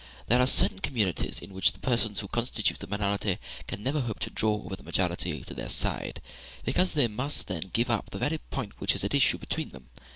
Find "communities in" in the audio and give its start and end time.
0.79-1.53